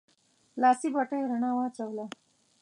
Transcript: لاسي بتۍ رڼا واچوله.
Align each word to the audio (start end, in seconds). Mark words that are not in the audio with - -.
لاسي 0.61 0.87
بتۍ 0.93 1.19
رڼا 1.29 1.51
واچوله. 1.57 2.05